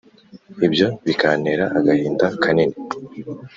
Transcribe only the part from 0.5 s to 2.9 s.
ibyo bikantera agahinda kanini,